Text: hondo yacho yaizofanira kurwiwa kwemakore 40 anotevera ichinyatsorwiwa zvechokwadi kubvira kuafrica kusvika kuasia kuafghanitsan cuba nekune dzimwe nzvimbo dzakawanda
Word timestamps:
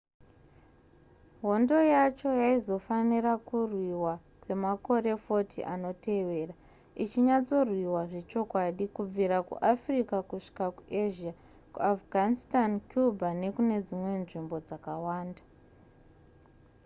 hondo 1.41 1.77
yacho 1.95 2.29
yaizofanira 2.41 3.31
kurwiwa 3.47 4.13
kwemakore 4.41 5.11
40 5.25 5.59
anotevera 5.73 6.55
ichinyatsorwiwa 7.03 8.01
zvechokwadi 8.11 8.85
kubvira 8.95 9.37
kuafrica 9.47 10.17
kusvika 10.29 10.65
kuasia 10.77 11.31
kuafghanitsan 11.75 12.71
cuba 12.89 13.27
nekune 13.41 13.75
dzimwe 13.85 14.13
nzvimbo 14.21 14.55
dzakawanda 14.65 15.43